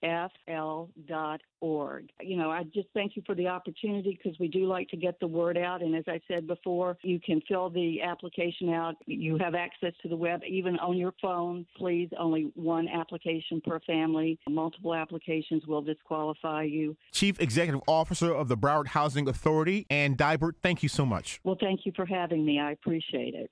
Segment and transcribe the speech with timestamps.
[0.03, 2.11] www.bchafl.org.
[2.21, 5.19] You know, I just thank you for the opportunity because we do like to get
[5.21, 5.83] the word out.
[5.83, 8.97] And as I said before, you can fill the application out.
[9.07, 11.67] You have access to the web even on your phone.
[11.77, 14.39] Please, only one application per family.
[14.49, 16.97] Multiple applications will disqualify you.
[17.13, 21.41] Chief Executive Officer of the Broward Housing Authority, Ann Deibert, thank you so much.
[21.45, 22.59] Well, thank you for having me.
[22.59, 23.51] I appreciate it.